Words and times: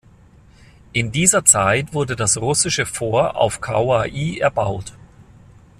In 0.93 1.11
dieser 1.11 1.45
Zeit 1.45 1.93
wurde 1.93 2.15
das 2.15 2.37
Russische 2.39 2.87
Fort 2.87 3.35
auf 3.35 3.61
Kauaʻi 3.61 4.39
erbaut. 4.39 4.93